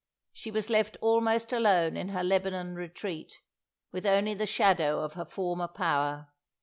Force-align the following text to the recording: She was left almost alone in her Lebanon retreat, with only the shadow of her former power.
She 0.33 0.49
was 0.49 0.71
left 0.71 0.97
almost 0.99 1.53
alone 1.53 1.95
in 1.95 2.09
her 2.09 2.23
Lebanon 2.23 2.73
retreat, 2.73 3.39
with 3.91 4.03
only 4.07 4.33
the 4.33 4.47
shadow 4.47 5.03
of 5.03 5.13
her 5.13 5.25
former 5.25 5.67
power. 5.67 6.33